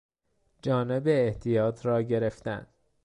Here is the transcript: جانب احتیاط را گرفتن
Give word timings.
جانب 0.61 1.03
احتیاط 1.07 1.85
را 1.85 2.01
گرفتن 2.01 2.67